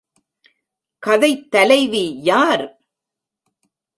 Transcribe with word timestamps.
கதைத் 1.03 1.51
தலைவி 1.51 2.19
யார்? 2.21 2.65